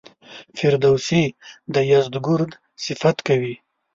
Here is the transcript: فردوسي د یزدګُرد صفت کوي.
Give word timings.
فردوسي 0.57 1.23
د 1.73 1.75
یزدګُرد 1.91 2.51
صفت 2.85 3.17
کوي. 3.27 3.55